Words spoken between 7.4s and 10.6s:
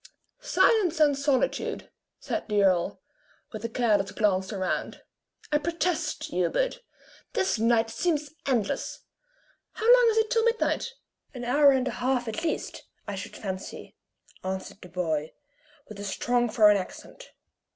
night seems endless. How long is it till